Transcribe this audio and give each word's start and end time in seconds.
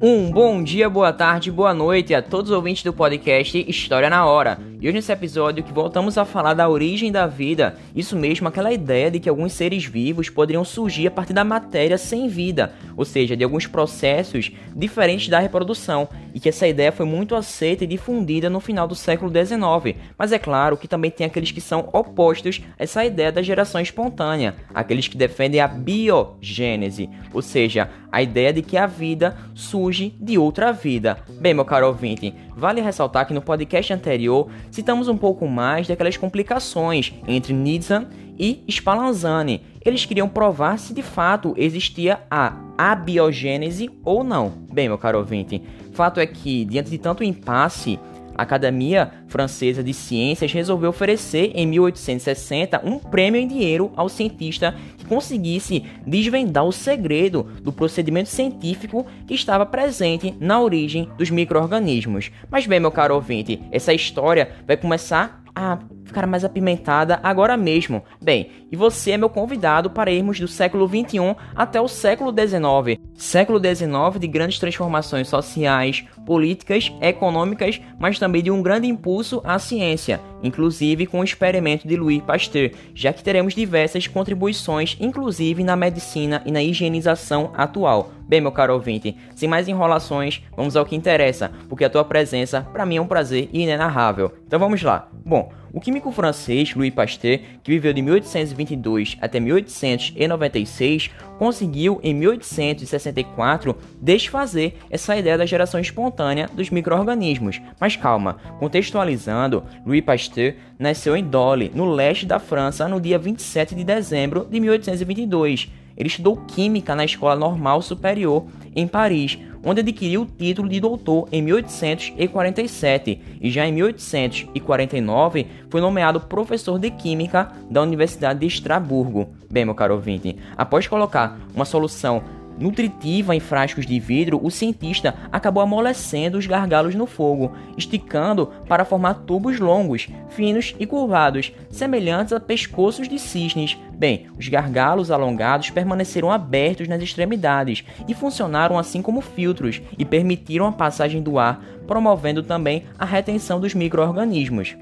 Um 0.00 0.30
bom 0.30 0.62
dia, 0.62 0.88
boa 0.88 1.12
tarde, 1.12 1.50
boa 1.50 1.74
noite 1.74 2.14
a 2.14 2.22
todos 2.22 2.52
os 2.52 2.56
ouvintes 2.56 2.84
do 2.84 2.92
podcast 2.92 3.64
História 3.68 4.08
na 4.08 4.24
Hora. 4.24 4.56
E 4.80 4.86
hoje 4.86 4.94
nesse 4.94 5.10
episódio 5.10 5.64
que 5.64 5.72
voltamos 5.72 6.16
a 6.16 6.24
falar 6.24 6.54
da 6.54 6.68
origem 6.68 7.10
da 7.10 7.26
vida, 7.26 7.76
isso 7.96 8.14
mesmo, 8.14 8.46
aquela 8.46 8.72
ideia 8.72 9.10
de 9.10 9.18
que 9.18 9.28
alguns 9.28 9.52
seres 9.52 9.84
vivos 9.84 10.30
poderiam 10.30 10.64
surgir 10.64 11.08
a 11.08 11.10
partir 11.10 11.32
da 11.32 11.42
matéria 11.42 11.98
sem 11.98 12.28
vida, 12.28 12.72
ou 12.96 13.04
seja, 13.04 13.36
de 13.36 13.42
alguns 13.42 13.66
processos 13.66 14.52
diferentes 14.76 15.26
da 15.28 15.40
reprodução, 15.40 16.08
e 16.32 16.38
que 16.38 16.48
essa 16.48 16.68
ideia 16.68 16.92
foi 16.92 17.04
muito 17.04 17.34
aceita 17.34 17.82
e 17.82 17.88
difundida 17.88 18.48
no 18.48 18.60
final 18.60 18.86
do 18.86 18.94
século 18.94 19.32
XIX. 19.32 19.96
Mas 20.16 20.30
é 20.30 20.38
claro 20.38 20.76
que 20.76 20.86
também 20.86 21.10
tem 21.10 21.26
aqueles 21.26 21.50
que 21.50 21.60
são 21.60 21.88
opostos 21.92 22.62
a 22.78 22.84
essa 22.84 23.04
ideia 23.04 23.32
da 23.32 23.42
geração 23.42 23.80
espontânea, 23.80 24.54
aqueles 24.72 25.08
que 25.08 25.16
defendem 25.16 25.60
a 25.60 25.66
biogênese, 25.66 27.10
ou 27.34 27.42
seja, 27.42 27.90
a 28.12 28.22
ideia 28.22 28.52
de 28.52 28.62
que 28.62 28.76
a 28.76 28.86
vida 28.86 29.36
surge 29.54 30.14
de 30.20 30.38
outra 30.38 30.72
vida. 30.72 31.18
Bem, 31.40 31.52
meu 31.52 31.64
caro 31.64 31.88
ouvinte, 31.88 32.32
vale 32.56 32.80
ressaltar 32.80 33.26
que 33.26 33.34
no 33.34 33.42
podcast 33.42 33.92
anterior 33.92 34.48
citamos 34.70 35.08
um 35.08 35.16
pouco 35.16 35.46
mais 35.46 35.86
daquelas 35.86 36.16
complicações 36.16 37.12
entre 37.26 37.52
Nietzsche 37.52 38.06
e 38.38 38.62
Spallanzani. 38.68 39.62
Eles 39.84 40.04
queriam 40.04 40.28
provar 40.28 40.78
se 40.78 40.94
de 40.94 41.02
fato 41.02 41.54
existia 41.56 42.20
a 42.30 42.54
abiogênese 42.76 43.90
ou 44.04 44.22
não. 44.22 44.52
Bem, 44.72 44.88
meu 44.88 44.98
caro 44.98 45.18
ouvinte, 45.18 45.62
fato 45.92 46.20
é 46.20 46.26
que, 46.26 46.64
diante 46.64 46.90
de 46.90 46.98
tanto 46.98 47.24
impasse, 47.24 47.98
a 48.38 48.42
Academia 48.42 49.10
Francesa 49.26 49.82
de 49.82 49.92
Ciências 49.92 50.52
resolveu 50.52 50.90
oferecer 50.90 51.50
em 51.56 51.66
1860 51.66 52.80
um 52.84 52.98
prêmio 52.98 53.40
em 53.40 53.48
dinheiro 53.48 53.92
ao 53.96 54.08
cientista 54.08 54.76
que 54.96 55.04
conseguisse 55.04 55.84
desvendar 56.06 56.64
o 56.64 56.72
segredo 56.72 57.42
do 57.60 57.72
procedimento 57.72 58.28
científico 58.28 59.04
que 59.26 59.34
estava 59.34 59.66
presente 59.66 60.32
na 60.38 60.60
origem 60.60 61.08
dos 61.18 61.30
micro-organismos. 61.30 62.30
Mas 62.48 62.64
bem, 62.64 62.78
meu 62.78 62.92
caro 62.92 63.16
ouvinte, 63.16 63.60
essa 63.72 63.92
história 63.92 64.50
vai 64.66 64.76
começar 64.76 65.42
a 65.52 65.76
ficar 66.08 66.26
mais 66.26 66.44
apimentada 66.44 67.20
agora 67.22 67.56
mesmo. 67.56 68.02
Bem, 68.20 68.50
e 68.72 68.76
você 68.76 69.12
é 69.12 69.16
meu 69.16 69.30
convidado 69.30 69.90
para 69.90 70.10
irmos 70.10 70.40
do 70.40 70.48
século 70.48 70.88
21 70.88 71.34
até 71.54 71.80
o 71.80 71.86
século 71.86 72.32
19. 72.32 73.00
Século 73.14 73.60
19 73.60 74.18
de 74.18 74.26
grandes 74.26 74.58
transformações 74.58 75.28
sociais, 75.28 76.04
políticas, 76.26 76.92
econômicas, 77.00 77.80
mas 77.98 78.18
também 78.18 78.42
de 78.42 78.50
um 78.50 78.62
grande 78.62 78.86
impulso 78.86 79.40
à 79.44 79.58
ciência, 79.58 80.20
inclusive 80.42 81.06
com 81.06 81.20
o 81.20 81.24
experimento 81.24 81.86
de 81.86 81.96
Louis 81.96 82.22
Pasteur, 82.22 82.70
já 82.94 83.12
que 83.12 83.22
teremos 83.22 83.54
diversas 83.54 84.06
contribuições, 84.06 84.96
inclusive 85.00 85.64
na 85.64 85.76
medicina 85.76 86.42
e 86.44 86.52
na 86.52 86.62
higienização 86.62 87.52
atual. 87.54 88.10
Bem, 88.28 88.42
meu 88.42 88.52
caro 88.52 88.74
ouvinte, 88.74 89.16
sem 89.34 89.48
mais 89.48 89.68
enrolações, 89.68 90.42
vamos 90.54 90.76
ao 90.76 90.84
que 90.84 90.94
interessa, 90.94 91.50
porque 91.66 91.84
a 91.84 91.90
tua 91.90 92.04
presença 92.04 92.60
para 92.60 92.84
mim 92.84 92.96
é 92.96 93.00
um 93.00 93.06
prazer 93.06 93.48
inenarrável. 93.52 94.30
Então 94.46 94.58
vamos 94.58 94.82
lá. 94.82 95.08
Bom, 95.24 95.50
o 95.72 95.80
químico 95.80 96.10
francês 96.12 96.74
Louis 96.74 96.92
Pasteur, 96.92 97.38
que 97.62 97.70
viveu 97.70 97.92
de 97.92 98.02
1822 98.02 99.16
até 99.20 99.38
1896, 99.40 101.10
conseguiu 101.38 102.00
em 102.02 102.14
1864 102.14 103.76
desfazer 104.00 104.74
essa 104.90 105.16
ideia 105.16 105.38
da 105.38 105.46
geração 105.46 105.80
espontânea 105.80 106.48
dos 106.52 106.70
micro-organismos. 106.70 107.60
Mas 107.80 107.96
calma, 107.96 108.38
contextualizando, 108.58 109.64
Louis 109.84 110.02
Pasteur 110.02 110.54
nasceu 110.78 111.16
em 111.16 111.24
Dole, 111.24 111.70
no 111.74 111.90
leste 111.90 112.26
da 112.26 112.38
França, 112.38 112.88
no 112.88 113.00
dia 113.00 113.18
27 113.18 113.74
de 113.74 113.84
dezembro 113.84 114.46
de 114.50 114.60
1822. 114.60 115.68
Ele 115.98 116.06
estudou 116.06 116.36
Química 116.36 116.94
na 116.94 117.04
Escola 117.04 117.34
Normal 117.34 117.82
Superior 117.82 118.46
em 118.74 118.86
Paris, 118.86 119.36
onde 119.64 119.80
adquiriu 119.80 120.22
o 120.22 120.26
título 120.26 120.68
de 120.68 120.78
doutor 120.78 121.28
em 121.32 121.42
1847 121.42 123.20
e 123.40 123.50
já 123.50 123.66
em 123.66 123.72
1849 123.72 125.46
foi 125.68 125.80
nomeado 125.80 126.20
professor 126.20 126.78
de 126.78 126.92
Química 126.92 127.50
da 127.68 127.82
Universidade 127.82 128.38
de 128.38 128.46
Estraburgo. 128.46 129.28
Bem, 129.50 129.64
meu 129.64 129.74
caro 129.74 129.94
ouvinte, 129.94 130.36
após 130.56 130.86
colocar 130.86 131.36
uma 131.52 131.64
solução 131.64 132.22
nutritiva 132.58 133.34
em 133.34 133.40
frascos 133.40 133.86
de 133.86 133.98
vidro, 134.00 134.40
o 134.42 134.50
cientista 134.50 135.14
acabou 135.30 135.62
amolecendo 135.62 136.38
os 136.38 136.46
gargalos 136.46 136.94
no 136.94 137.06
fogo, 137.06 137.52
esticando 137.76 138.50
para 138.68 138.84
formar 138.84 139.14
tubos 139.14 139.58
longos, 139.58 140.08
finos 140.30 140.74
e 140.78 140.86
curvados, 140.86 141.52
semelhantes 141.70 142.32
a 142.32 142.40
pescoços 142.40 143.08
de 143.08 143.18
cisnes. 143.18 143.76
Bem, 143.92 144.26
os 144.38 144.48
gargalos 144.48 145.10
alongados 145.10 145.70
permaneceram 145.70 146.30
abertos 146.30 146.88
nas 146.88 147.02
extremidades 147.02 147.84
e 148.06 148.14
funcionaram 148.14 148.78
assim 148.78 149.02
como 149.02 149.20
filtros 149.20 149.80
e 149.96 150.04
permitiram 150.04 150.66
a 150.66 150.72
passagem 150.72 151.22
do 151.22 151.38
ar, 151.38 151.64
promovendo 151.86 152.42
também 152.42 152.84
a 152.98 153.04
retenção 153.04 153.60
dos 153.60 153.74
micro-organismos. 153.74 154.76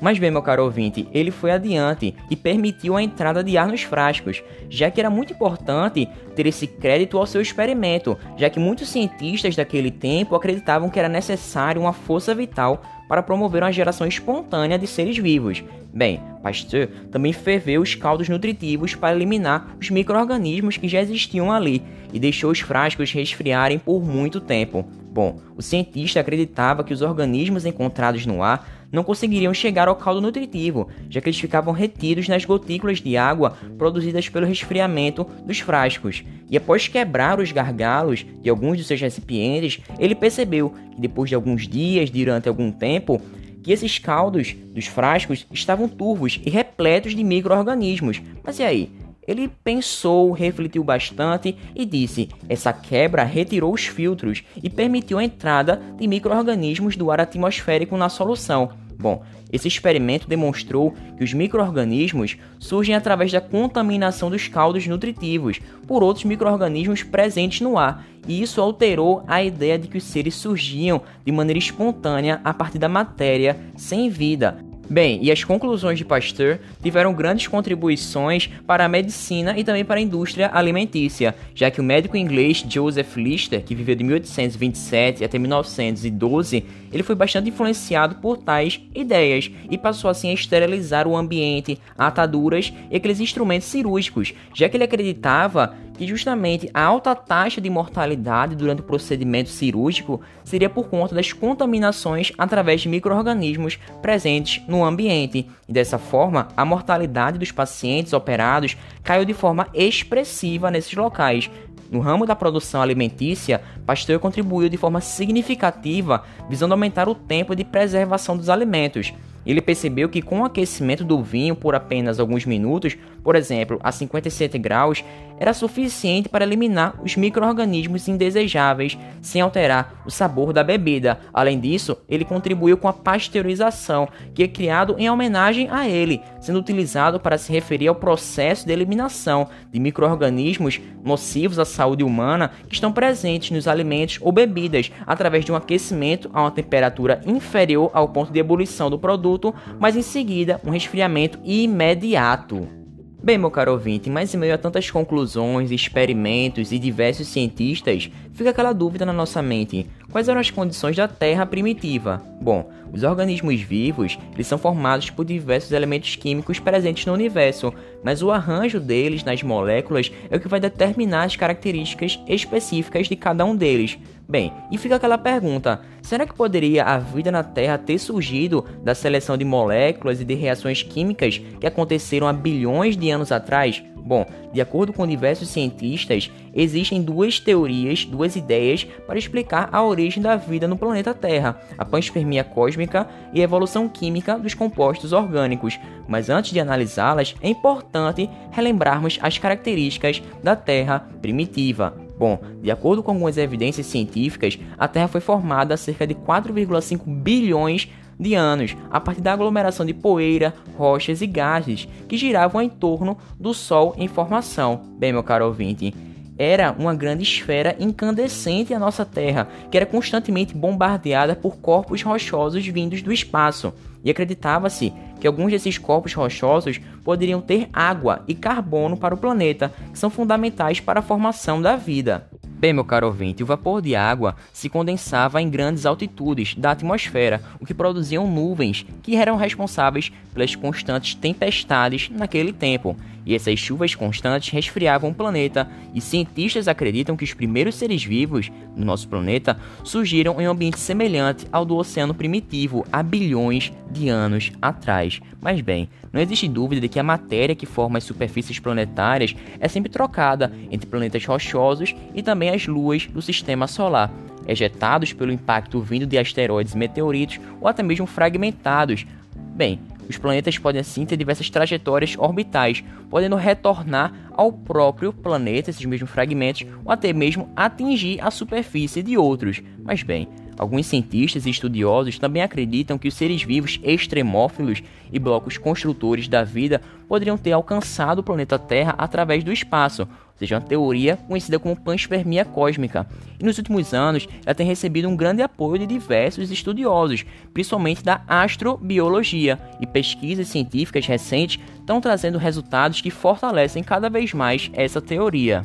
Mas 0.00 0.18
bem, 0.18 0.30
meu 0.30 0.40
caro 0.40 0.64
ouvinte, 0.64 1.06
ele 1.12 1.30
foi 1.30 1.50
adiante 1.50 2.14
e 2.30 2.34
permitiu 2.34 2.96
a 2.96 3.02
entrada 3.02 3.44
de 3.44 3.58
ar 3.58 3.68
nos 3.68 3.82
frascos, 3.82 4.42
já 4.68 4.90
que 4.90 4.98
era 4.98 5.10
muito 5.10 5.34
importante 5.34 6.08
ter 6.34 6.46
esse 6.46 6.66
crédito 6.66 7.18
ao 7.18 7.26
seu 7.26 7.42
experimento, 7.42 8.16
já 8.36 8.48
que 8.48 8.58
muitos 8.58 8.88
cientistas 8.88 9.54
daquele 9.54 9.90
tempo 9.90 10.34
acreditavam 10.34 10.88
que 10.88 10.98
era 10.98 11.08
necessário 11.08 11.82
uma 11.82 11.92
força 11.92 12.34
vital 12.34 12.82
para 13.06 13.22
promover 13.22 13.62
uma 13.62 13.72
geração 13.72 14.06
espontânea 14.06 14.78
de 14.78 14.86
seres 14.86 15.18
vivos. 15.18 15.62
Bem, 15.92 16.22
Pasteur 16.42 16.88
também 17.10 17.32
ferveu 17.32 17.82
os 17.82 17.94
caldos 17.94 18.28
nutritivos 18.28 18.94
para 18.94 19.14
eliminar 19.14 19.76
os 19.80 19.90
micro-organismos 19.90 20.76
que 20.76 20.88
já 20.88 21.00
existiam 21.00 21.52
ali 21.52 21.82
e 22.12 22.18
deixou 22.18 22.50
os 22.50 22.60
frascos 22.60 23.12
resfriarem 23.12 23.78
por 23.78 24.02
muito 24.02 24.40
tempo. 24.40 24.86
Bom, 25.12 25.40
o 25.56 25.62
cientista 25.62 26.20
acreditava 26.20 26.84
que 26.84 26.94
os 26.94 27.02
organismos 27.02 27.66
encontrados 27.66 28.24
no 28.24 28.44
ar 28.44 28.79
não 28.92 29.04
conseguiriam 29.04 29.54
chegar 29.54 29.88
ao 29.88 29.96
caldo 29.96 30.20
nutritivo, 30.20 30.88
já 31.08 31.20
que 31.20 31.28
eles 31.28 31.38
ficavam 31.38 31.72
retidos 31.72 32.28
nas 32.28 32.44
gotículas 32.44 33.00
de 33.00 33.16
água 33.16 33.56
produzidas 33.78 34.28
pelo 34.28 34.46
resfriamento 34.46 35.24
dos 35.44 35.60
frascos. 35.60 36.24
E 36.48 36.56
após 36.56 36.88
quebrar 36.88 37.38
os 37.38 37.52
gargalos 37.52 38.26
de 38.42 38.50
alguns 38.50 38.76
de 38.78 38.84
seus 38.84 39.00
recipientes, 39.00 39.80
ele 39.98 40.14
percebeu 40.14 40.74
que 40.92 41.00
depois 41.00 41.28
de 41.28 41.34
alguns 41.34 41.68
dias, 41.68 42.10
durante 42.10 42.48
algum 42.48 42.72
tempo, 42.72 43.20
que 43.62 43.72
esses 43.72 43.98
caldos 43.98 44.54
dos 44.74 44.86
frascos 44.86 45.46
estavam 45.52 45.88
turvos 45.88 46.40
e 46.44 46.50
repletos 46.50 47.14
de 47.14 47.22
micro-organismos. 47.22 48.20
Mas 48.42 48.58
e 48.58 48.62
aí? 48.62 48.90
Ele 49.30 49.48
pensou, 49.62 50.32
refletiu 50.32 50.82
bastante 50.82 51.56
e 51.72 51.86
disse: 51.86 52.28
essa 52.48 52.72
quebra 52.72 53.22
retirou 53.22 53.72
os 53.72 53.86
filtros 53.86 54.42
e 54.60 54.68
permitiu 54.68 55.18
a 55.18 55.24
entrada 55.24 55.80
de 55.96 56.08
micro-organismos 56.08 56.96
do 56.96 57.12
ar 57.12 57.20
atmosférico 57.20 57.96
na 57.96 58.08
solução. 58.08 58.72
Bom, 58.98 59.22
esse 59.52 59.68
experimento 59.68 60.28
demonstrou 60.28 60.92
que 61.16 61.22
os 61.22 61.32
micro-organismos 61.32 62.38
surgem 62.58 62.96
através 62.96 63.30
da 63.30 63.40
contaminação 63.40 64.28
dos 64.30 64.48
caldos 64.48 64.84
nutritivos 64.88 65.60
por 65.86 66.02
outros 66.02 66.24
micro-organismos 66.24 67.04
presentes 67.04 67.60
no 67.60 67.78
ar, 67.78 68.04
e 68.26 68.42
isso 68.42 68.60
alterou 68.60 69.22
a 69.28 69.44
ideia 69.44 69.78
de 69.78 69.86
que 69.86 69.98
os 69.98 70.04
seres 70.04 70.34
surgiam 70.34 71.02
de 71.24 71.30
maneira 71.30 71.58
espontânea 71.58 72.40
a 72.42 72.52
partir 72.52 72.78
da 72.78 72.88
matéria 72.88 73.56
sem 73.76 74.10
vida. 74.10 74.69
Bem, 74.90 75.20
e 75.22 75.30
as 75.30 75.44
conclusões 75.44 75.98
de 75.98 76.04
Pasteur 76.04 76.58
tiveram 76.82 77.14
grandes 77.14 77.46
contribuições 77.46 78.50
para 78.66 78.84
a 78.84 78.88
medicina 78.88 79.56
e 79.56 79.62
também 79.62 79.84
para 79.84 80.00
a 80.00 80.02
indústria 80.02 80.50
alimentícia, 80.52 81.32
já 81.54 81.70
que 81.70 81.80
o 81.80 81.84
médico 81.84 82.16
inglês 82.16 82.64
Joseph 82.68 83.16
Lister, 83.16 83.62
que 83.62 83.72
viveu 83.72 83.94
de 83.94 84.02
1827 84.02 85.22
até 85.22 85.38
1912, 85.38 86.64
ele 86.92 87.04
foi 87.04 87.14
bastante 87.14 87.50
influenciado 87.50 88.16
por 88.16 88.38
tais 88.38 88.80
ideias 88.92 89.48
e 89.70 89.78
passou 89.78 90.10
assim 90.10 90.30
a 90.30 90.34
esterilizar 90.34 91.06
o 91.06 91.16
ambiente, 91.16 91.78
ataduras 91.96 92.72
e 92.90 92.96
aqueles 92.96 93.20
instrumentos 93.20 93.68
cirúrgicos, 93.68 94.34
já 94.52 94.68
que 94.68 94.76
ele 94.76 94.82
acreditava 94.82 95.72
que 96.00 96.06
justamente 96.06 96.70
a 96.72 96.82
alta 96.82 97.14
taxa 97.14 97.60
de 97.60 97.68
mortalidade 97.68 98.56
durante 98.56 98.80
o 98.80 98.84
procedimento 98.84 99.50
cirúrgico 99.50 100.18
seria 100.42 100.70
por 100.70 100.88
conta 100.88 101.14
das 101.14 101.30
contaminações 101.30 102.32
através 102.38 102.80
de 102.80 102.88
micro-organismos 102.88 103.78
presentes 104.00 104.66
no 104.66 104.82
ambiente. 104.82 105.46
E 105.68 105.72
dessa 105.74 105.98
forma, 105.98 106.48
a 106.56 106.64
mortalidade 106.64 107.38
dos 107.38 107.52
pacientes 107.52 108.14
operados 108.14 108.78
caiu 109.04 109.26
de 109.26 109.34
forma 109.34 109.68
expressiva 109.74 110.70
nesses 110.70 110.94
locais, 110.94 111.50
no 111.90 112.00
ramo 112.00 112.24
da 112.24 112.34
produção 112.34 112.80
alimentícia, 112.80 113.60
Pasteur 113.84 114.18
contribuiu 114.18 114.70
de 114.70 114.78
forma 114.78 115.02
significativa 115.02 116.22
visando 116.48 116.72
aumentar 116.72 117.10
o 117.10 117.14
tempo 117.14 117.54
de 117.54 117.62
preservação 117.62 118.38
dos 118.38 118.48
alimentos. 118.48 119.12
Ele 119.44 119.60
percebeu 119.60 120.08
que 120.08 120.22
com 120.22 120.40
o 120.40 120.44
aquecimento 120.44 121.04
do 121.04 121.22
vinho 121.22 121.56
por 121.56 121.74
apenas 121.74 122.20
alguns 122.20 122.44
minutos, 122.44 122.96
por 123.22 123.36
exemplo, 123.36 123.78
a 123.82 123.90
57 123.90 124.58
graus, 124.58 125.04
era 125.40 125.54
suficiente 125.54 126.28
para 126.28 126.44
eliminar 126.44 127.00
os 127.02 127.16
micro-organismos 127.16 128.06
indesejáveis 128.08 128.98
sem 129.22 129.40
alterar 129.40 130.02
o 130.04 130.10
sabor 130.10 130.52
da 130.52 130.62
bebida. 130.62 131.18
Além 131.32 131.58
disso, 131.58 131.96
ele 132.06 132.26
contribuiu 132.26 132.76
com 132.76 132.86
a 132.86 132.92
pasteurização, 132.92 134.06
que 134.34 134.42
é 134.42 134.48
criado 134.48 134.96
em 134.98 135.08
homenagem 135.08 135.68
a 135.70 135.88
ele, 135.88 136.20
sendo 136.40 136.58
utilizado 136.58 137.18
para 137.18 137.38
se 137.38 137.50
referir 137.50 137.88
ao 137.88 137.94
processo 137.94 138.66
de 138.66 138.72
eliminação 138.72 139.48
de 139.72 139.80
micro-organismos 139.80 140.78
nocivos 141.02 141.58
à 141.58 141.64
saúde 141.64 142.04
humana 142.04 142.50
que 142.68 142.74
estão 142.74 142.92
presentes 142.92 143.50
nos 143.50 143.66
alimentos 143.66 144.18
ou 144.20 144.30
bebidas 144.30 144.92
através 145.06 145.42
de 145.42 145.52
um 145.52 145.56
aquecimento 145.56 146.30
a 146.34 146.42
uma 146.42 146.50
temperatura 146.50 147.22
inferior 147.24 147.90
ao 147.94 148.08
ponto 148.08 148.30
de 148.30 148.38
ebulição 148.38 148.90
do 148.90 148.98
produto, 148.98 149.29
mas 149.78 149.96
em 149.96 150.02
seguida 150.02 150.60
um 150.64 150.70
resfriamento 150.70 151.38
imediato. 151.44 152.80
Bem, 153.22 153.36
meu 153.36 153.50
caro 153.50 153.72
ouvinte, 153.72 154.08
mas 154.08 154.32
em 154.34 154.38
meio 154.38 154.54
a 154.54 154.58
tantas 154.58 154.90
conclusões, 154.90 155.70
experimentos 155.70 156.72
e 156.72 156.78
diversos 156.78 157.28
cientistas, 157.28 158.10
fica 158.32 158.48
aquela 158.48 158.72
dúvida 158.72 159.04
na 159.04 159.12
nossa 159.12 159.42
mente: 159.42 159.86
quais 160.10 160.28
eram 160.28 160.40
as 160.40 160.50
condições 160.50 160.96
da 160.96 161.08
Terra 161.08 161.46
primitiva? 161.46 162.22
Bom, 162.40 162.70
os 162.92 163.02
organismos 163.02 163.60
vivos 163.60 164.18
eles 164.34 164.46
são 164.46 164.58
formados 164.58 165.10
por 165.10 165.24
diversos 165.24 165.72
elementos 165.72 166.16
químicos 166.16 166.58
presentes 166.58 167.06
no 167.06 167.12
universo, 167.12 167.72
mas 168.02 168.22
o 168.22 168.30
arranjo 168.30 168.80
deles 168.80 169.22
nas 169.22 169.42
moléculas 169.42 170.10
é 170.30 170.36
o 170.36 170.40
que 170.40 170.48
vai 170.48 170.58
determinar 170.58 171.24
as 171.24 171.36
características 171.36 172.18
específicas 172.26 173.08
de 173.08 173.16
cada 173.16 173.44
um 173.44 173.54
deles. 173.54 173.98
Bem, 174.28 174.52
e 174.70 174.78
fica 174.78 174.96
aquela 174.96 175.18
pergunta: 175.18 175.80
será 176.02 176.24
que 176.24 176.34
poderia 176.34 176.84
a 176.84 176.98
vida 176.98 177.30
na 177.30 177.42
Terra 177.42 177.76
ter 177.76 177.98
surgido 177.98 178.64
da 178.82 178.94
seleção 178.94 179.36
de 179.36 179.44
moléculas 179.44 180.20
e 180.20 180.24
de 180.24 180.34
reações 180.34 180.82
químicas 180.82 181.38
que 181.60 181.66
aconteceram 181.66 182.28
há 182.28 182.32
bilhões 182.32 182.96
de 182.96 183.10
anos 183.10 183.32
atrás? 183.32 183.82
Bom, 184.04 184.26
de 184.52 184.60
acordo 184.60 184.92
com 184.92 185.06
diversos 185.06 185.48
cientistas, 185.48 186.30
existem 186.54 187.02
duas 187.02 187.38
teorias, 187.38 188.04
duas 188.04 188.36
ideias 188.36 188.84
para 189.06 189.18
explicar 189.18 189.68
a 189.72 189.82
origem 189.82 190.22
da 190.22 190.36
vida 190.36 190.66
no 190.66 190.76
planeta 190.76 191.14
Terra: 191.14 191.60
a 191.76 191.84
panspermia 191.84 192.44
cósmica 192.44 193.08
e 193.32 193.40
a 193.40 193.44
evolução 193.44 193.88
química 193.88 194.38
dos 194.38 194.54
compostos 194.54 195.12
orgânicos. 195.12 195.78
Mas 196.08 196.28
antes 196.28 196.52
de 196.52 196.60
analisá-las, 196.60 197.34
é 197.40 197.48
importante 197.48 198.28
relembrarmos 198.50 199.18
as 199.22 199.38
características 199.38 200.22
da 200.42 200.56
Terra 200.56 201.08
primitiva. 201.20 201.94
Bom, 202.20 202.38
de 202.60 202.70
acordo 202.70 203.02
com 203.02 203.12
algumas 203.12 203.38
evidências 203.38 203.86
científicas, 203.86 204.58
a 204.76 204.86
Terra 204.86 205.08
foi 205.08 205.22
formada 205.22 205.72
há 205.72 205.76
cerca 205.78 206.06
de 206.06 206.14
4,5 206.14 207.02
bilhões 207.06 207.88
de 208.20 208.34
anos, 208.34 208.76
a 208.90 209.00
partir 209.00 209.22
da 209.22 209.32
aglomeração 209.32 209.86
de 209.86 209.94
poeira, 209.94 210.54
rochas 210.76 211.22
e 211.22 211.26
gases 211.26 211.88
que 212.06 212.18
giravam 212.18 212.60
em 212.60 212.68
torno 212.68 213.16
do 213.38 213.54
Sol 213.54 213.94
em 213.96 214.06
formação. 214.06 214.82
Bem, 214.98 215.12
meu 215.12 215.22
caro 215.22 215.46
ouvinte, 215.46 215.94
era 216.38 216.72
uma 216.78 216.94
grande 216.94 217.22
esfera 217.22 217.76
incandescente 217.78 218.72
a 218.72 218.78
nossa 218.78 219.04
Terra, 219.04 219.48
que 219.70 219.76
era 219.76 219.86
constantemente 219.86 220.54
bombardeada 220.54 221.34
por 221.34 221.56
corpos 221.56 222.02
rochosos 222.02 222.66
vindos 222.66 223.02
do 223.02 223.12
espaço. 223.12 223.72
E 224.02 224.10
acreditava-se 224.10 224.92
que 225.20 225.26
alguns 225.26 225.50
desses 225.50 225.76
corpos 225.76 226.14
rochosos 226.14 226.80
poderiam 227.04 227.40
ter 227.40 227.68
água 227.72 228.24
e 228.26 228.34
carbono 228.34 228.96
para 228.96 229.14
o 229.14 229.18
planeta, 229.18 229.70
que 229.92 229.98
são 229.98 230.08
fundamentais 230.08 230.80
para 230.80 231.00
a 231.00 231.02
formação 231.02 231.60
da 231.60 231.76
vida. 231.76 232.26
Bem, 232.60 232.74
meu 232.74 232.84
caro 232.84 233.06
ouvinte, 233.06 233.42
o 233.42 233.46
vapor 233.46 233.80
de 233.80 233.96
água 233.96 234.36
se 234.52 234.68
condensava 234.68 235.40
em 235.40 235.48
grandes 235.48 235.86
altitudes 235.86 236.54
da 236.54 236.72
atmosfera, 236.72 237.42
o 237.58 237.64
que 237.64 237.72
produziam 237.72 238.30
nuvens 238.30 238.84
que 239.02 239.16
eram 239.16 239.38
responsáveis 239.38 240.12
pelas 240.34 240.54
constantes 240.54 241.14
tempestades 241.14 242.10
naquele 242.10 242.52
tempo. 242.52 242.94
E 243.24 243.34
essas 243.34 243.58
chuvas 243.58 243.94
constantes 243.94 244.50
resfriavam 244.50 245.10
o 245.10 245.14
planeta, 245.14 245.68
e 245.94 246.00
cientistas 246.00 246.68
acreditam 246.68 247.16
que 247.16 247.24
os 247.24 247.34
primeiros 247.34 247.74
seres 247.74 248.02
vivos 248.02 248.50
no 248.76 248.84
nosso 248.84 249.08
planeta 249.08 249.58
surgiram 249.84 250.40
em 250.40 250.48
um 250.48 250.50
ambiente 250.50 250.78
semelhante 250.78 251.46
ao 251.52 251.64
do 251.64 251.76
oceano 251.76 252.14
primitivo 252.14 252.84
há 252.92 253.02
bilhões 253.02 253.72
de 253.90 254.08
anos 254.08 254.52
atrás. 254.60 255.20
Mas 255.40 255.60
bem, 255.60 255.88
não 256.12 256.20
existe 256.20 256.48
dúvida 256.48 256.80
de 256.80 256.88
que 256.88 256.98
a 256.98 257.04
matéria 257.04 257.54
que 257.54 257.66
forma 257.66 257.98
as 257.98 258.04
superfícies 258.04 258.58
planetárias 258.58 259.34
é 259.58 259.68
sempre 259.68 259.90
trocada 259.90 260.52
entre 260.70 260.88
planetas 260.88 261.24
rochosos 261.24 261.94
e 262.14 262.22
também 262.22 262.50
as 262.50 262.66
luas 262.66 263.06
do 263.06 263.22
sistema 263.22 263.66
solar, 263.66 264.12
ejetados 264.46 265.12
pelo 265.12 265.32
impacto 265.32 265.80
vindo 265.80 266.06
de 266.06 266.18
asteroides 266.18 266.74
e 266.74 266.78
meteoritos 266.78 267.40
ou 267.60 267.68
até 267.68 267.82
mesmo 267.82 268.06
fragmentados. 268.06 269.06
Bem, 269.54 269.78
os 270.10 270.18
planetas 270.18 270.58
podem 270.58 270.80
assim 270.80 271.06
ter 271.06 271.16
diversas 271.16 271.48
trajetórias 271.48 272.16
orbitais, 272.18 272.82
podendo 273.08 273.36
retornar 273.36 274.12
ao 274.32 274.52
próprio 274.52 275.12
planeta, 275.12 275.70
esses 275.70 275.84
mesmos 275.84 276.10
fragmentos, 276.10 276.66
ou 276.84 276.92
até 276.92 277.12
mesmo 277.12 277.48
atingir 277.54 278.20
a 278.20 278.30
superfície 278.30 279.02
de 279.02 279.16
outros. 279.16 279.62
Mas 279.84 280.02
bem, 280.02 280.28
Alguns 280.60 280.84
cientistas 280.84 281.46
e 281.46 281.50
estudiosos 281.50 282.18
também 282.18 282.42
acreditam 282.42 282.98
que 282.98 283.08
os 283.08 283.14
seres 283.14 283.42
vivos 283.42 283.80
extremófilos 283.82 284.82
e 285.10 285.18
blocos 285.18 285.56
construtores 285.56 286.28
da 286.28 286.44
vida 286.44 286.82
poderiam 287.08 287.38
ter 287.38 287.52
alcançado 287.52 288.18
o 288.18 288.22
planeta 288.22 288.58
Terra 288.58 288.94
através 288.98 289.42
do 289.42 289.50
espaço, 289.50 290.02
ou 290.02 290.08
seja, 290.36 290.56
uma 290.56 290.60
teoria 290.60 291.16
conhecida 291.16 291.58
como 291.58 291.74
panspermia 291.74 292.44
cósmica. 292.44 293.06
E 293.40 293.42
nos 293.42 293.56
últimos 293.56 293.94
anos, 293.94 294.28
ela 294.44 294.54
tem 294.54 294.66
recebido 294.66 295.08
um 295.08 295.16
grande 295.16 295.40
apoio 295.40 295.78
de 295.78 295.86
diversos 295.86 296.50
estudiosos, 296.50 297.24
principalmente 297.54 298.04
da 298.04 298.20
astrobiologia, 298.28 299.58
e 299.80 299.86
pesquisas 299.86 300.48
científicas 300.48 301.06
recentes 301.06 301.58
estão 301.78 302.02
trazendo 302.02 302.36
resultados 302.36 303.00
que 303.00 303.10
fortalecem 303.10 303.82
cada 303.82 304.10
vez 304.10 304.34
mais 304.34 304.70
essa 304.74 305.00
teoria. 305.00 305.64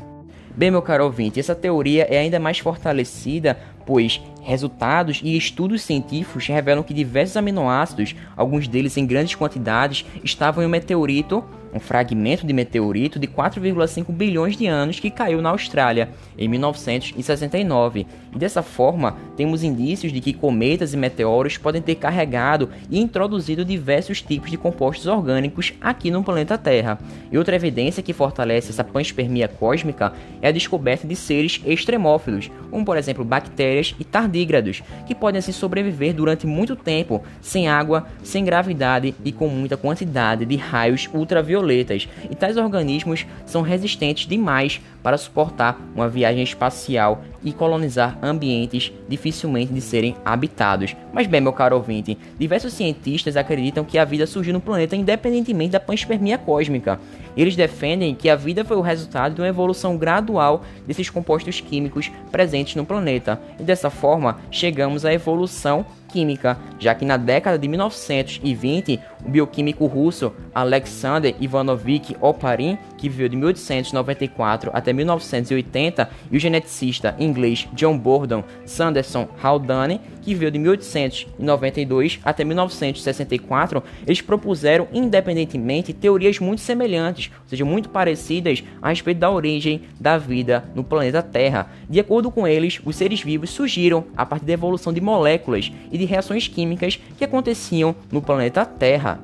Bem, 0.58 0.72
meu 0.72 0.82
caro 0.82 1.04
ouvinte, 1.04 1.38
essa 1.38 1.54
teoria 1.54 2.08
é 2.10 2.18
ainda 2.18 2.40
mais 2.40 2.60
fortalecida 2.60 3.58
pois 3.86 4.22
resultados 4.42 5.22
e 5.24 5.36
estudos 5.36 5.82
científicos 5.82 6.48
revelam 6.48 6.84
que 6.84 6.94
diversos 6.94 7.36
aminoácidos, 7.36 8.16
alguns 8.38 8.68
deles 8.68 8.96
em 8.98 9.06
grandes 9.06 9.36
quantidades, 9.36 10.06
estavam 10.24 10.64
em 10.64 10.68
um 10.68 10.70
meteorito 10.70 11.44
um 11.76 11.80
fragmento 11.80 12.48
de 12.48 12.54
meteorito 12.54 13.20
de 13.20 13.28
4,5 13.28 14.10
bilhões 14.10 14.56
de 14.56 14.66
anos 14.66 14.98
que 14.98 15.12
caiu 15.12 15.42
na 15.42 15.50
Austrália 15.50 16.10
em 16.38 16.48
1969. 16.48 18.08
E 18.34 18.38
dessa 18.38 18.64
forma, 18.64 19.18
temos 19.36 19.62
indícios 19.62 20.14
de 20.14 20.22
que 20.22 20.32
cometas 20.32 20.94
e 20.94 20.98
meteoros 20.98 21.58
podem 21.58 21.82
ter 21.82 21.96
carregado 21.96 22.70
e 22.90 22.98
introduzido 23.00 23.66
diversos 23.66 24.22
tipos 24.22 24.50
de 24.50 24.58
compostos 24.58 25.06
orgânicos 25.06 25.74
aqui 25.82 26.10
no 26.10 26.24
planeta 26.24 26.58
Terra. 26.58 26.98
E 27.30 27.38
outra 27.38 27.58
evidência 27.58 28.02
que 28.02 28.14
fortalece 28.14 28.70
essa 28.70 28.84
panspermia 28.84 29.50
cósmica 29.50 30.14
é 30.42 30.48
a 30.48 30.54
descoberta 30.54 31.06
de 31.06 31.16
seres 31.16 31.62
extremófilos, 31.66 32.50
como 32.72 32.86
por 32.86 32.96
exemplo 32.96 33.26
bactérias 33.26 33.75
e 34.00 34.04
tardígrados, 34.04 34.82
que 35.06 35.14
podem 35.14 35.40
assim 35.40 35.52
sobreviver 35.52 36.14
durante 36.14 36.48
muito 36.48 36.76
tempo 36.76 37.22
sem 37.42 37.68
água, 37.68 38.08
sem 38.24 38.46
gravidade 38.46 39.14
e 39.24 39.32
com 39.32 39.48
muita 39.48 39.78
quantidade 39.78 40.46
de 40.46 40.56
raios 40.56 41.10
ultravioletos 41.14 41.66
borboletas, 41.66 42.08
e 42.30 42.36
tais 42.36 42.58
organismos 42.58 43.26
são 43.46 43.62
resistentes 43.62 44.28
demais 44.28 44.80
para 45.02 45.18
suportar 45.18 45.80
uma 45.96 46.08
viagem 46.08 46.44
espacial 46.44 47.24
e 47.46 47.54
colonizar 47.54 48.18
ambientes 48.22 48.92
dificilmente 49.08 49.72
de 49.72 49.80
serem 49.80 50.16
habitados. 50.26 50.96
Mas 51.14 51.28
bem, 51.28 51.40
meu 51.40 51.54
caro 51.54 51.78
ouvinte, 51.78 52.18
diversos 52.38 52.74
cientistas 52.74 53.38
acreditam 53.38 53.86
que 53.86 53.98
a 53.98 54.04
vida 54.04 54.26
surgiu 54.26 54.52
no 54.52 54.60
planeta 54.60 54.96
independentemente 54.96 55.72
da 55.72 55.80
panspermia 55.80 56.38
cósmica. 56.38 57.00
Eles 57.38 57.56
defendem 57.56 58.16
que 58.16 58.30
a 58.30 58.36
vida 58.36 58.66
foi 58.66 58.76
o 58.76 58.82
resultado 58.82 59.36
de 59.36 59.42
uma 59.42 59.48
evolução 59.48 59.96
gradual 59.96 60.64
desses 60.88 61.10
compostos 61.10 61.62
químicos 61.62 62.12
presentes 62.32 62.76
no 62.76 62.86
planeta, 62.86 63.40
e 63.60 63.64
dessa 63.64 63.90
forma 63.90 64.40
chegamos 64.50 65.06
à 65.06 65.14
evolução 65.14 65.86
química, 66.16 66.58
já 66.80 66.96
que 66.96 67.04
na 67.04 67.18
década 67.18 67.60
de 67.60 67.68
1920, 67.68 69.00
o 69.26 69.30
bioquímico 69.30 69.86
russo 69.86 70.32
Alexander 70.54 71.36
Ivanovich 71.40 72.16
Oparin, 72.22 72.78
que 72.98 73.10
viveu 73.10 73.28
de 73.28 73.36
1894 73.36 74.72
até 74.74 74.94
1980, 74.94 76.10
e 76.32 76.38
o 76.38 76.40
geneticista 76.40 77.16
inglês 77.20 77.68
John 77.74 77.98
Bordon 77.98 78.44
Sanderson 78.66 79.28
Haldane, 79.42 80.00
que 80.22 80.34
viveu 80.34 80.50
de 80.50 80.58
1892 80.58 82.20
até 82.24 82.44
1964, 82.44 83.84
eles 84.06 84.22
propuseram 84.22 84.88
independentemente 84.94 85.94
teorias 85.94 86.40
muito 86.40 86.62
semelhantes, 86.62 87.32
ou 87.44 87.50
seja, 87.50 87.66
muito 87.66 87.90
parecidas 87.90 88.64
a 88.82 88.90
respeito 88.90 89.20
da 89.20 89.30
origem 89.30 89.82
da 90.00 90.18
vida 90.18 90.66
no 90.74 90.84
planeta 90.84 91.22
Terra. 91.22 91.70
De 91.90 92.00
acordo 92.00 92.32
com 92.32 92.48
eles, 92.48 92.82
os 92.84 92.96
seres 92.96 93.22
vivos 93.22 93.50
surgiram 93.50 94.06
a 94.16 94.26
partir 94.26 94.46
da 94.46 94.54
evolução 94.54 94.92
de 94.92 95.02
moléculas 95.02 95.72
e 95.92 95.98
de 95.98 96.06
reações 96.06 96.48
químicas 96.48 97.00
que 97.18 97.24
aconteciam 97.24 97.96
no 98.12 98.22
planeta 98.22 98.66
Terra. 98.66 99.15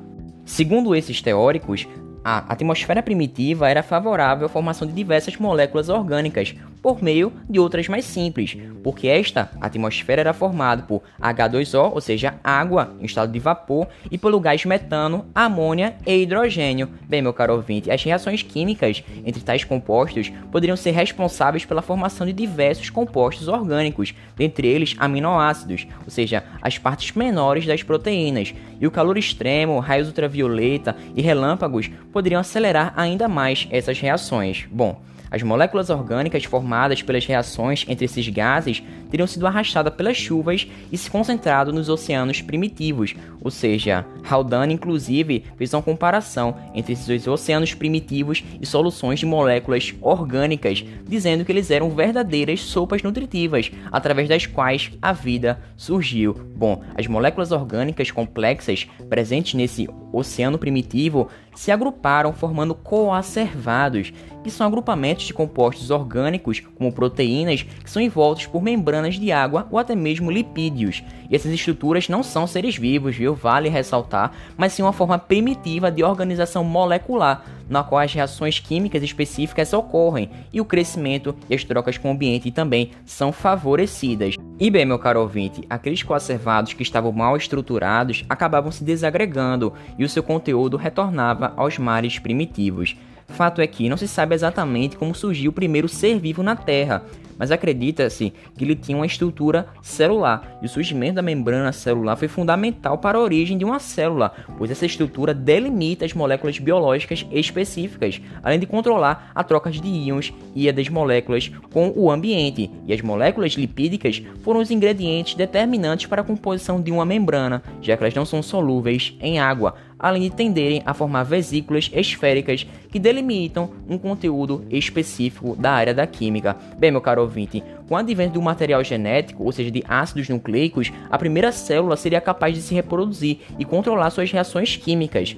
Segundo 0.52 0.94
esses 0.94 1.22
teóricos, 1.22 1.88
a 2.22 2.52
atmosfera 2.52 3.02
primitiva 3.02 3.70
era 3.70 3.82
favorável 3.82 4.44
à 4.44 4.48
formação 4.50 4.86
de 4.86 4.92
diversas 4.92 5.34
moléculas 5.38 5.88
orgânicas 5.88 6.54
por 6.82 7.02
meio 7.02 7.32
de 7.48 7.60
outras 7.60 7.86
mais 7.86 8.04
simples, 8.04 8.56
porque 8.82 9.06
esta 9.06 9.50
atmosfera 9.60 10.20
era 10.20 10.32
formada 10.32 10.82
por 10.82 11.00
H2O, 11.20 11.92
ou 11.94 12.00
seja, 12.00 12.34
água 12.42 12.94
em 13.00 13.04
estado 13.04 13.30
de 13.30 13.38
vapor, 13.38 13.86
e 14.10 14.18
pelo 14.18 14.40
gás 14.40 14.64
metano, 14.64 15.24
amônia 15.32 15.94
e 16.04 16.22
hidrogênio. 16.22 16.88
Bem, 17.08 17.22
meu 17.22 17.32
caro 17.32 17.54
ouvinte, 17.54 17.90
as 17.90 18.02
reações 18.02 18.42
químicas 18.42 19.04
entre 19.24 19.42
tais 19.42 19.62
compostos 19.62 20.32
poderiam 20.50 20.76
ser 20.76 20.90
responsáveis 20.90 21.64
pela 21.64 21.82
formação 21.82 22.26
de 22.26 22.32
diversos 22.32 22.90
compostos 22.90 23.46
orgânicos, 23.46 24.12
dentre 24.36 24.66
eles 24.66 24.96
aminoácidos, 24.98 25.86
ou 26.04 26.10
seja, 26.10 26.42
as 26.60 26.78
partes 26.78 27.14
menores 27.14 27.64
das 27.64 27.82
proteínas, 27.82 28.52
e 28.80 28.86
o 28.86 28.90
calor 28.90 29.16
extremo, 29.16 29.78
raios 29.78 30.08
ultravioleta 30.08 30.96
e 31.14 31.22
relâmpagos 31.22 31.88
poderiam 32.12 32.40
acelerar 32.40 32.92
ainda 32.96 33.28
mais 33.28 33.68
essas 33.70 34.00
reações. 34.00 34.66
Bom, 34.70 35.00
as 35.32 35.42
moléculas 35.42 35.88
orgânicas 35.88 36.44
formadas 36.44 37.00
pelas 37.00 37.24
reações 37.24 37.86
entre 37.88 38.04
esses 38.04 38.28
gases 38.28 38.82
teriam 39.10 39.26
sido 39.26 39.46
arrastadas 39.46 39.94
pelas 39.94 40.16
chuvas 40.16 40.68
e 40.90 40.98
se 40.98 41.10
concentrado 41.10 41.72
nos 41.72 41.88
oceanos 41.88 42.42
primitivos, 42.42 43.14
ou 43.40 43.50
seja, 43.50 44.04
Haldane 44.28 44.74
inclusive 44.74 45.44
fez 45.56 45.72
uma 45.72 45.82
comparação 45.82 46.54
entre 46.74 46.92
esses 46.92 47.26
oceanos 47.26 47.72
primitivos 47.72 48.44
e 48.60 48.66
soluções 48.66 49.20
de 49.20 49.26
moléculas 49.26 49.94
orgânicas, 50.02 50.84
dizendo 51.08 51.44
que 51.44 51.52
eles 51.52 51.70
eram 51.70 51.90
verdadeiras 51.90 52.60
sopas 52.60 53.02
nutritivas, 53.02 53.70
através 53.90 54.28
das 54.28 54.44
quais 54.44 54.90
a 55.00 55.12
vida 55.12 55.58
surgiu. 55.76 56.34
Bom, 56.56 56.82
as 56.94 57.06
moléculas 57.06 57.52
orgânicas 57.52 58.10
complexas 58.10 58.86
presentes 59.08 59.54
nesse 59.54 59.88
oceano 60.12 60.58
primitivo 60.58 61.28
se 61.54 61.70
agruparam 61.70 62.32
formando 62.32 62.74
coacervados, 62.74 64.12
que 64.42 64.50
são 64.50 64.66
agrupamentos 64.66 65.21
de 65.26 65.34
compostos 65.34 65.90
orgânicos, 65.90 66.60
como 66.60 66.92
proteínas, 66.92 67.62
que 67.62 67.90
são 67.90 68.02
envoltos 68.02 68.46
por 68.46 68.62
membranas 68.62 69.14
de 69.16 69.32
água 69.32 69.66
ou 69.70 69.78
até 69.78 69.94
mesmo 69.94 70.30
lipídios. 70.30 71.02
E 71.30 71.36
essas 71.36 71.52
estruturas 71.52 72.08
não 72.08 72.22
são 72.22 72.46
seres 72.46 72.76
vivos, 72.76 73.16
viu? 73.16 73.34
Vale 73.34 73.68
ressaltar, 73.68 74.32
mas 74.56 74.72
sim 74.72 74.82
uma 74.82 74.92
forma 74.92 75.18
primitiva 75.18 75.90
de 75.90 76.02
organização 76.02 76.62
molecular, 76.62 77.44
na 77.68 77.82
qual 77.82 78.00
as 78.00 78.12
reações 78.12 78.58
químicas 78.58 79.02
específicas 79.02 79.72
ocorrem 79.72 80.30
e 80.52 80.60
o 80.60 80.64
crescimento 80.64 81.34
e 81.48 81.54
as 81.54 81.64
trocas 81.64 81.96
com 81.96 82.08
o 82.08 82.12
ambiente 82.12 82.50
também 82.50 82.90
são 83.06 83.32
favorecidas. 83.32 84.36
E 84.60 84.70
bem, 84.70 84.84
meu 84.84 84.98
caro 84.98 85.20
ouvinte, 85.20 85.64
aqueles 85.68 86.02
coacervados 86.02 86.74
que 86.74 86.82
estavam 86.82 87.10
mal 87.12 87.36
estruturados 87.36 88.24
acabavam 88.28 88.70
se 88.70 88.84
desagregando 88.84 89.72
e 89.98 90.04
o 90.04 90.08
seu 90.08 90.22
conteúdo 90.22 90.76
retornava 90.76 91.52
aos 91.56 91.78
mares 91.78 92.18
primitivos. 92.18 92.94
Fato 93.32 93.60
é 93.60 93.66
que 93.66 93.88
não 93.88 93.96
se 93.96 94.06
sabe 94.06 94.34
exatamente 94.34 94.96
como 94.96 95.14
surgiu 95.14 95.50
o 95.50 95.54
primeiro 95.54 95.88
ser 95.88 96.18
vivo 96.18 96.42
na 96.42 96.54
Terra, 96.54 97.04
mas 97.38 97.50
acredita-se 97.50 98.32
que 98.56 98.64
ele 98.64 98.76
tinha 98.76 98.96
uma 98.96 99.06
estrutura 99.06 99.66
celular, 99.82 100.58
e 100.62 100.66
o 100.66 100.68
surgimento 100.68 101.14
da 101.14 101.22
membrana 101.22 101.72
celular 101.72 102.14
foi 102.14 102.28
fundamental 102.28 102.98
para 102.98 103.18
a 103.18 103.20
origem 103.20 103.58
de 103.58 103.64
uma 103.64 103.80
célula, 103.80 104.32
pois 104.56 104.70
essa 104.70 104.86
estrutura 104.86 105.34
delimita 105.34 106.04
as 106.04 106.12
moléculas 106.12 106.58
biológicas 106.58 107.26
específicas, 107.32 108.20
além 108.42 108.60
de 108.60 108.66
controlar 108.66 109.32
a 109.34 109.42
troca 109.42 109.70
de 109.70 109.88
íons 109.88 110.32
e 110.54 110.68
a 110.68 110.72
das 110.72 110.88
moléculas 110.88 111.50
com 111.72 111.92
o 111.96 112.10
ambiente, 112.10 112.70
e 112.86 112.92
as 112.92 113.00
moléculas 113.00 113.54
lipídicas 113.54 114.22
foram 114.42 114.60
os 114.60 114.70
ingredientes 114.70 115.34
determinantes 115.34 116.06
para 116.06 116.20
a 116.20 116.24
composição 116.24 116.80
de 116.80 116.92
uma 116.92 117.04
membrana, 117.04 117.62
já 117.80 117.96
que 117.96 118.04
elas 118.04 118.14
não 118.14 118.24
são 118.24 118.42
solúveis 118.42 119.16
em 119.20 119.40
água, 119.40 119.74
além 120.02 120.22
de 120.22 120.30
tenderem 120.30 120.82
a 120.84 120.92
formar 120.92 121.22
vesículas 121.22 121.88
esféricas 121.94 122.66
que 122.90 122.98
delimitam 122.98 123.70
um 123.88 123.96
conteúdo 123.96 124.66
específico 124.68 125.56
da 125.56 125.70
área 125.70 125.94
da 125.94 126.06
química. 126.06 126.56
Bem, 126.76 126.90
meu 126.90 127.00
caro 127.00 127.22
ouvinte, 127.22 127.62
com 127.88 127.94
o 127.94 127.98
advento 127.98 128.34
do 128.34 128.42
material 128.42 128.82
genético, 128.82 129.44
ou 129.44 129.52
seja, 129.52 129.70
de 129.70 129.84
ácidos 129.88 130.28
nucleicos, 130.28 130.92
a 131.08 131.16
primeira 131.16 131.52
célula 131.52 131.96
seria 131.96 132.20
capaz 132.20 132.54
de 132.54 132.60
se 132.60 132.74
reproduzir 132.74 133.38
e 133.58 133.64
controlar 133.64 134.10
suas 134.10 134.30
reações 134.30 134.76
químicas 134.76 135.36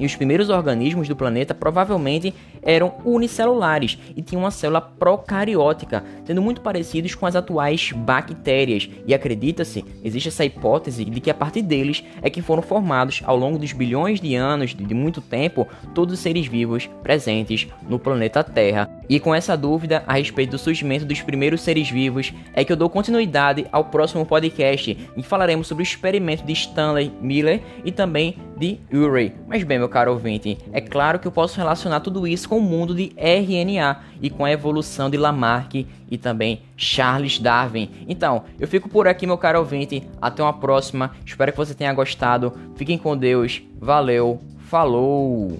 e 0.00 0.06
os 0.06 0.16
primeiros 0.16 0.48
organismos 0.48 1.06
do 1.06 1.14
planeta 1.14 1.54
provavelmente 1.54 2.34
eram 2.62 2.94
unicelulares 3.04 3.98
e 4.16 4.22
tinham 4.22 4.42
uma 4.42 4.50
célula 4.50 4.80
procariótica, 4.80 6.02
sendo 6.24 6.42
muito 6.42 6.62
parecidos 6.62 7.14
com 7.14 7.26
as 7.26 7.36
atuais 7.36 7.92
bactérias. 7.92 8.88
E 9.06 9.14
acredita-se, 9.14 9.84
existe 10.02 10.28
essa 10.28 10.44
hipótese 10.44 11.04
de 11.04 11.20
que 11.20 11.30
a 11.30 11.34
partir 11.34 11.62
deles 11.62 12.02
é 12.22 12.30
que 12.30 12.42
foram 12.42 12.62
formados 12.62 13.22
ao 13.24 13.36
longo 13.36 13.58
dos 13.58 13.72
bilhões 13.72 14.20
de 14.20 14.34
anos 14.34 14.74
de 14.74 14.94
muito 14.94 15.20
tempo 15.20 15.68
todos 15.94 16.14
os 16.14 16.20
seres 16.20 16.46
vivos 16.46 16.88
presentes 17.02 17.68
no 17.88 17.98
planeta 17.98 18.42
Terra. 18.42 18.90
E 19.08 19.20
com 19.20 19.34
essa 19.34 19.56
dúvida 19.56 20.02
a 20.06 20.14
respeito 20.14 20.52
do 20.52 20.58
surgimento 20.58 21.04
dos 21.04 21.20
primeiros 21.20 21.60
seres 21.60 21.90
vivos 21.90 22.32
é 22.54 22.64
que 22.64 22.72
eu 22.72 22.76
dou 22.76 22.88
continuidade 22.88 23.66
ao 23.70 23.84
próximo 23.84 24.24
podcast 24.24 24.96
em 25.16 25.20
que 25.20 25.28
falaremos 25.28 25.66
sobre 25.66 25.82
o 25.82 25.84
experimento 25.84 26.44
de 26.44 26.52
Stanley 26.52 27.12
Miller 27.20 27.60
e 27.84 27.92
também 27.92 28.36
de 28.56 28.78
Urey. 28.92 29.32
Mas 29.48 29.62
bem, 29.64 29.78
meu 29.78 29.88
caro 29.90 30.12
ouvinte, 30.12 30.56
é 30.72 30.80
claro 30.80 31.18
que 31.18 31.26
eu 31.26 31.32
posso 31.32 31.58
relacionar 31.58 32.00
tudo 32.00 32.26
isso 32.26 32.48
com 32.48 32.58
o 32.58 32.62
mundo 32.62 32.94
de 32.94 33.12
RNA 33.16 34.00
e 34.22 34.30
com 34.30 34.44
a 34.44 34.50
evolução 34.50 35.10
de 35.10 35.18
Lamarck 35.18 35.86
e 36.10 36.16
também 36.16 36.62
Charles 36.76 37.38
Darwin. 37.38 37.90
Então, 38.08 38.44
eu 38.58 38.66
fico 38.66 38.88
por 38.88 39.06
aqui, 39.06 39.26
meu 39.26 39.36
caro 39.36 39.58
ouvinte. 39.58 40.08
Até 40.20 40.42
uma 40.42 40.52
próxima. 40.52 41.12
Espero 41.26 41.52
que 41.52 41.58
você 41.58 41.74
tenha 41.74 41.92
gostado. 41.92 42.52
Fiquem 42.76 42.96
com 42.96 43.16
Deus. 43.16 43.62
Valeu. 43.78 44.40
Falou. 44.68 45.58